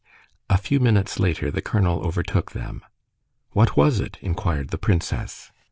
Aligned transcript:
A 0.49 0.57
few 0.57 0.79
minutes 0.79 1.19
later 1.19 1.51
the 1.51 1.61
colonel 1.61 1.99
overtook 2.03 2.53
them. 2.53 2.81
"What 3.51 3.77
was 3.77 3.99
it?" 3.99 4.17
inquired 4.19 4.69
the 4.71 4.79
princess. 4.79 5.51